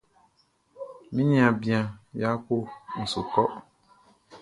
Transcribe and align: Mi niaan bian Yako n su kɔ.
Mi 1.13 1.21
niaan 1.29 1.55
bian 1.61 1.85
Yako 2.21 2.55
n 3.01 3.03
su 3.11 3.21
kɔ. 3.31 3.43